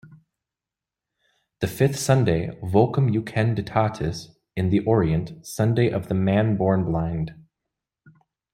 [1.59, 7.35] The fifth Sunday, "Vocem jucunditatis" in the Orient, Sunday of the Man Born Blind.